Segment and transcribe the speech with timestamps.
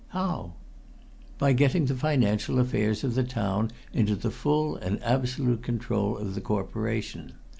[0.07, 0.53] "How?"
[1.37, 6.33] "By getting the financial affairs of the town into the full and absolute control of
[6.33, 7.33] the Corporation.